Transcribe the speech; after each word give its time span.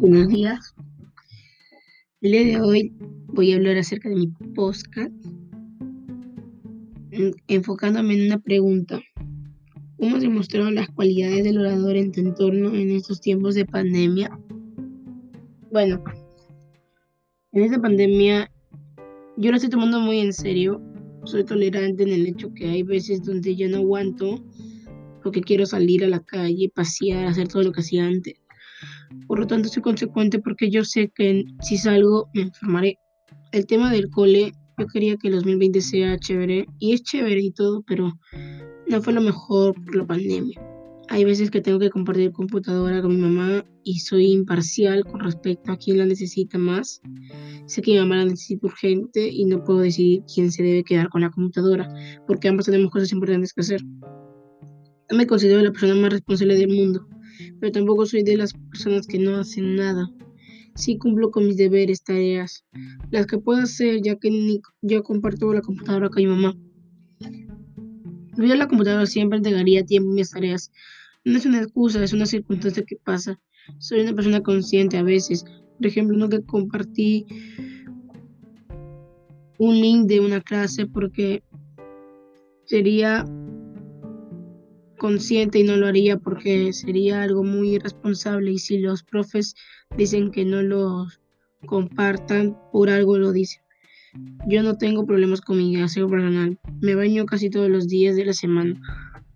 Buenos 0.00 0.28
días. 0.28 0.74
El 2.22 2.32
día 2.32 2.44
de 2.44 2.60
hoy 2.60 2.92
voy 3.28 3.52
a 3.52 3.56
hablar 3.56 3.76
acerca 3.76 4.08
de 4.08 4.16
mi 4.16 4.26
podcast, 4.54 5.12
enfocándome 7.48 8.14
en 8.14 8.26
una 8.26 8.38
pregunta. 8.38 8.98
¿Cómo 9.98 10.16
has 10.16 10.22
demostrado 10.22 10.70
las 10.70 10.88
cualidades 10.88 11.44
del 11.44 11.58
orador 11.58 11.96
en 11.96 12.12
tu 12.12 12.20
entorno 12.20 12.74
en 12.74 12.90
estos 12.90 13.20
tiempos 13.20 13.54
de 13.54 13.66
pandemia? 13.66 14.30
Bueno, 15.70 16.02
en 17.52 17.64
esta 17.64 17.80
pandemia 17.80 18.50
yo 19.36 19.50
lo 19.50 19.56
estoy 19.56 19.70
tomando 19.70 20.00
muy 20.00 20.20
en 20.20 20.32
serio. 20.32 20.80
Soy 21.24 21.44
tolerante 21.44 22.02
en 22.02 22.10
el 22.10 22.26
hecho 22.26 22.52
que 22.54 22.68
hay 22.68 22.82
veces 22.82 23.22
donde 23.22 23.54
ya 23.54 23.68
no 23.68 23.78
aguanto 23.78 24.42
porque 25.22 25.42
quiero 25.42 25.66
salir 25.66 26.04
a 26.04 26.08
la 26.08 26.20
calle, 26.20 26.72
pasear, 26.74 27.26
hacer 27.26 27.48
todo 27.48 27.62
lo 27.62 27.72
que 27.72 27.80
hacía 27.80 28.06
antes. 28.06 28.34
Por 29.26 29.38
lo 29.38 29.46
tanto, 29.46 29.68
soy 29.68 29.82
consecuente 29.82 30.38
porque 30.38 30.70
yo 30.70 30.84
sé 30.84 31.10
que 31.14 31.44
si 31.62 31.76
salgo 31.76 32.28
me 32.34 32.42
enfermaré. 32.42 32.98
El 33.52 33.66
tema 33.66 33.90
del 33.92 34.08
cole, 34.10 34.52
yo 34.78 34.86
quería 34.86 35.16
que 35.16 35.28
el 35.28 35.34
2020 35.34 35.80
sea 35.80 36.18
chévere 36.18 36.66
y 36.78 36.92
es 36.92 37.02
chévere 37.02 37.40
y 37.40 37.50
todo, 37.50 37.82
pero 37.86 38.12
no 38.88 39.02
fue 39.02 39.12
lo 39.12 39.20
mejor 39.20 39.74
por 39.84 39.96
la 39.96 40.06
pandemia. 40.06 40.69
Hay 41.12 41.24
veces 41.24 41.50
que 41.50 41.60
tengo 41.60 41.80
que 41.80 41.90
compartir 41.90 42.30
computadora 42.30 43.02
con 43.02 43.16
mi 43.16 43.20
mamá 43.20 43.64
y 43.82 43.98
soy 43.98 44.30
imparcial 44.30 45.04
con 45.04 45.18
respecto 45.18 45.72
a 45.72 45.76
quién 45.76 45.98
la 45.98 46.06
necesita 46.06 46.56
más. 46.56 47.02
Sé 47.66 47.82
que 47.82 47.90
mi 47.90 47.98
mamá 47.98 48.18
la 48.18 48.26
necesita 48.26 48.68
urgente 48.68 49.28
y 49.28 49.44
no 49.44 49.64
puedo 49.64 49.80
decidir 49.80 50.22
quién 50.32 50.52
se 50.52 50.62
debe 50.62 50.84
quedar 50.84 51.08
con 51.08 51.22
la 51.22 51.30
computadora, 51.30 51.92
porque 52.28 52.46
ambos 52.46 52.66
tenemos 52.66 52.92
cosas 52.92 53.10
importantes 53.10 53.52
que 53.52 53.60
hacer. 53.60 53.80
Me 55.10 55.26
considero 55.26 55.60
la 55.62 55.72
persona 55.72 55.96
más 55.96 56.12
responsable 56.12 56.54
del 56.54 56.68
mundo, 56.68 57.08
pero 57.58 57.72
tampoco 57.72 58.06
soy 58.06 58.22
de 58.22 58.36
las 58.36 58.52
personas 58.70 59.08
que 59.08 59.18
no 59.18 59.36
hacen 59.36 59.74
nada. 59.74 60.08
Sí 60.76 60.96
cumplo 60.96 61.32
con 61.32 61.44
mis 61.44 61.56
deberes, 61.56 62.04
tareas, 62.04 62.64
las 63.10 63.26
que 63.26 63.36
puedo 63.36 63.60
hacer 63.60 64.00
ya 64.00 64.14
que 64.14 64.30
yo 64.80 65.02
comparto 65.02 65.52
la 65.52 65.60
computadora 65.60 66.08
con 66.08 66.22
mi 66.22 66.28
mamá. 66.28 66.56
Si 68.36 68.46
la 68.46 68.68
computadora 68.68 69.06
siempre 69.06 69.38
entregaría 69.38 69.84
tiempo 69.84 70.12
a 70.12 70.14
mis 70.14 70.30
tareas. 70.30 70.70
No 71.24 71.36
es 71.36 71.44
una 71.44 71.58
excusa, 71.58 72.02
es 72.02 72.12
una 72.12 72.26
circunstancia 72.26 72.84
que 72.84 72.96
pasa. 72.96 73.38
Soy 73.78 74.00
una 74.00 74.14
persona 74.14 74.40
consciente 74.40 74.96
a 74.96 75.02
veces. 75.02 75.44
Por 75.76 75.86
ejemplo, 75.86 76.16
nunca 76.16 76.40
compartí 76.42 77.26
un 79.58 79.80
link 79.80 80.06
de 80.06 80.20
una 80.20 80.40
clase 80.40 80.86
porque 80.86 81.42
sería 82.64 83.26
consciente 84.96 85.58
y 85.58 85.64
no 85.64 85.76
lo 85.76 85.86
haría 85.86 86.18
porque 86.18 86.72
sería 86.72 87.22
algo 87.22 87.44
muy 87.44 87.74
irresponsable 87.74 88.52
y 88.52 88.58
si 88.58 88.78
los 88.78 89.02
profes 89.02 89.54
dicen 89.96 90.30
que 90.30 90.44
no 90.44 90.62
lo 90.62 91.06
compartan, 91.66 92.56
por 92.72 92.88
algo 92.88 93.18
lo 93.18 93.32
dicen. 93.32 93.62
Yo 94.48 94.62
no 94.62 94.78
tengo 94.78 95.04
problemas 95.04 95.42
con 95.42 95.58
mi 95.58 95.76
aseo 95.76 96.08
personal. 96.08 96.58
Me 96.80 96.94
baño 96.94 97.26
casi 97.26 97.50
todos 97.50 97.68
los 97.68 97.88
días 97.88 98.16
de 98.16 98.24
la 98.24 98.32
semana. 98.32 98.80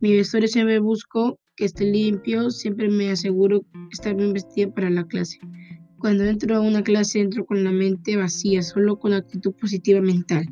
Mi 0.00 0.14
vestuario 0.16 0.48
siempre 0.48 0.78
busco 0.78 1.38
que 1.56 1.66
esté 1.66 1.84
limpio, 1.84 2.50
siempre 2.50 2.88
me 2.88 3.10
aseguro 3.10 3.64
estar 3.90 4.14
bien 4.14 4.32
vestida 4.32 4.72
para 4.72 4.90
la 4.90 5.06
clase. 5.06 5.38
Cuando 5.98 6.24
entro 6.24 6.56
a 6.56 6.60
una 6.60 6.82
clase 6.82 7.20
entro 7.20 7.44
con 7.44 7.62
la 7.62 7.70
mente 7.70 8.16
vacía, 8.16 8.62
solo 8.62 8.98
con 8.98 9.12
actitud 9.12 9.52
positiva 9.54 10.00
mental. 10.00 10.46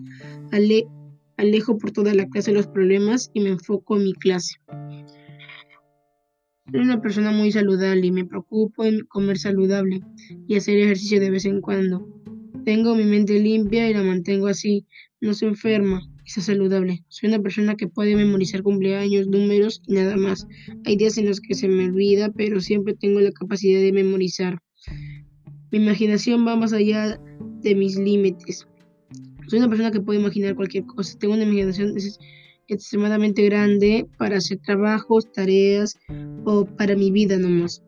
alejo 1.37 1.79
por 1.79 1.91
toda 1.91 2.15
la 2.15 2.29
clase 2.29 2.53
los 2.53 2.67
problemas 2.67 3.31
y 3.33 3.41
me 3.41 3.51
enfoco 3.51 3.97
en 3.97 4.05
mi 4.05 4.13
clase. 4.13 4.57
Soy 6.71 6.81
una 6.83 7.01
persona 7.01 7.33
muy 7.33 7.51
saludable 7.51 8.07
y 8.07 8.13
me 8.13 8.27
preocupo 8.27 8.85
en 8.85 9.01
comer 9.07 9.39
saludable 9.39 10.03
y 10.47 10.57
hacer 10.57 10.79
ejercicio 10.79 11.19
de 11.19 11.31
vez 11.31 11.47
en 11.47 11.61
cuando. 11.61 12.07
Tengo 12.65 12.95
mi 12.95 13.05
mente 13.05 13.41
limpia 13.41 13.91
y 13.91 13.95
la 13.95 14.03
mantengo 14.03 14.47
así. 14.47 14.87
No 15.21 15.35
se 15.35 15.47
enferma 15.47 16.01
está 16.31 16.43
saludable. 16.43 17.03
Soy 17.09 17.29
una 17.29 17.41
persona 17.41 17.75
que 17.75 17.89
puede 17.89 18.15
memorizar 18.15 18.63
cumpleaños, 18.63 19.27
números 19.27 19.83
y 19.89 19.95
nada 19.95 20.17
más. 20.17 20.47
Hay 20.85 20.97
días 20.97 21.19
en 21.19 21.27
los 21.27 21.41
que 21.41 21.55
se 21.55 21.67
me 21.67 21.87
olvida, 21.87 22.31
pero 22.31 22.61
siempre 22.61 22.95
tengo 22.95 23.19
la 23.19 23.33
capacidad 23.33 23.81
de 23.81 23.93
memorizar. 23.93 24.61
Mi 25.73 25.79
imaginación 25.79 26.47
va 26.47 26.55
más 26.55 26.73
allá 26.73 27.21
de 27.63 27.75
mis 27.75 27.99
límites. 27.99 28.69
Soy 29.49 29.59
una 29.59 29.69
persona 29.69 29.91
que 29.91 30.01
puede 30.01 30.21
imaginar 30.21 30.55
cualquier 30.55 30.87
cosa. 30.87 31.19
Tengo 31.19 31.35
una 31.35 31.43
imaginación 31.43 31.95
extremadamente 32.69 33.43
grande 33.43 34.07
para 34.17 34.37
hacer 34.37 34.59
trabajos, 34.59 35.33
tareas 35.33 35.99
o 36.45 36.65
para 36.65 36.95
mi 36.95 37.11
vida 37.11 37.39
nomás. 37.39 37.83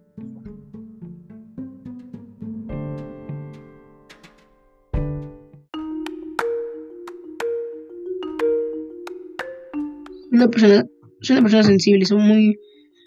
Una 10.33 10.49
persona, 10.49 10.87
soy 11.21 11.35
una 11.35 11.43
persona 11.43 11.63
sensible, 11.63 12.07
soy 12.07 12.19
muy, 12.19 12.59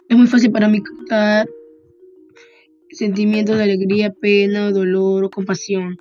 es 0.10 0.16
muy 0.16 0.28
fácil 0.28 0.52
para 0.52 0.70
mí 0.70 0.80
captar 0.80 1.50
sentimientos 2.92 3.58
de 3.58 3.64
alegría, 3.64 4.14
pena, 4.14 4.72
dolor 4.72 5.24
o 5.24 5.30
compasión 5.32 5.98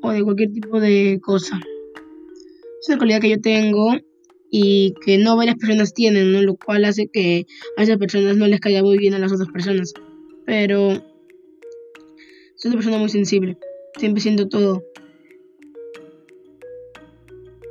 o 0.00 0.12
de 0.12 0.22
cualquier 0.22 0.52
tipo 0.52 0.78
de 0.78 1.18
cosa. 1.20 1.58
Es 2.80 2.88
una 2.88 2.98
cualidad 2.98 3.20
que 3.20 3.30
yo 3.30 3.40
tengo 3.40 3.96
y 4.48 4.94
que 5.04 5.18
no 5.18 5.36
varias 5.36 5.56
personas 5.56 5.92
tienen, 5.92 6.30
¿no? 6.30 6.40
lo 6.40 6.54
cual 6.54 6.84
hace 6.84 7.08
que 7.08 7.46
a 7.76 7.82
esas 7.82 7.96
personas 7.96 8.36
no 8.36 8.46
les 8.46 8.60
caiga 8.60 8.80
muy 8.80 8.96
bien 8.96 9.14
a 9.14 9.18
las 9.18 9.32
otras 9.32 9.48
personas. 9.48 9.92
Pero 10.46 10.92
soy 12.54 12.68
una 12.68 12.76
persona 12.76 12.98
muy 12.98 13.08
sensible, 13.08 13.58
siempre 13.98 14.22
siento 14.22 14.46
todo. 14.46 14.84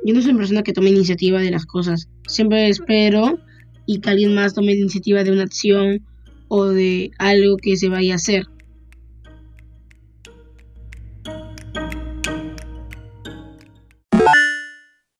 Yo 0.04 0.14
no 0.14 0.20
soy 0.20 0.32
una 0.32 0.40
persona 0.40 0.62
que 0.62 0.74
tome 0.74 0.90
iniciativa 0.90 1.40
de 1.40 1.50
las 1.50 1.64
cosas, 1.64 2.08
siempre 2.26 2.68
espero 2.68 3.38
y 3.86 4.00
que 4.00 4.10
alguien 4.10 4.34
más 4.34 4.52
tome 4.52 4.72
iniciativa 4.72 5.24
de 5.24 5.32
una 5.32 5.44
acción 5.44 6.04
o 6.48 6.66
de 6.66 7.10
algo 7.18 7.56
que 7.56 7.76
se 7.76 7.88
vaya 7.88 8.12
a 8.12 8.16
hacer. 8.16 8.46